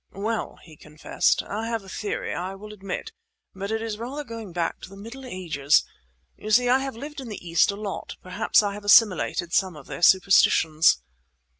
"Well," 0.17 0.57
he 0.63 0.77
confessed, 0.77 1.43
"I 1.43 1.67
have 1.67 1.83
a 1.83 1.87
theory, 1.87 2.33
I 2.33 2.55
will 2.55 2.73
admit; 2.73 3.11
but 3.53 3.69
it 3.69 3.83
is 3.83 3.99
rather 3.99 4.23
going 4.23 4.51
back 4.51 4.79
to 4.81 4.89
the 4.89 4.97
Middle 4.97 5.27
Ages. 5.27 5.83
You 6.35 6.49
see, 6.49 6.67
I 6.69 6.79
have 6.79 6.95
lived 6.95 7.21
in 7.21 7.29
the 7.29 7.47
East 7.47 7.69
a 7.69 7.75
lot; 7.75 8.15
perhaps 8.23 8.63
I 8.63 8.73
have 8.73 8.83
assimilated 8.83 9.53
some 9.53 9.75
of 9.75 9.85
their 9.85 10.01
superstitions." 10.01 11.03